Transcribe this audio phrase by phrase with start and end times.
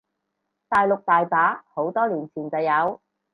[0.67, 2.99] 大陸大把，好多年前就有